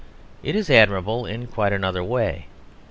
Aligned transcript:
It 0.41 0.55
is 0.55 0.71
admirable 0.71 1.27
in 1.27 1.45
quite 1.45 1.71
another 1.71 2.03
way. 2.03 2.47